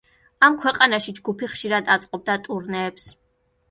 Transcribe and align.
ამ 0.47 0.57
ქვეყანაში 0.63 1.15
ჯგუფი 1.21 1.51
ხშირად 1.53 1.95
აწყობდა 1.99 2.41
ტურნეებს. 2.51 3.11